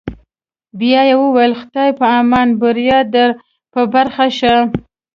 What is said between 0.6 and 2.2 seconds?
بیا یې وویل: خدای په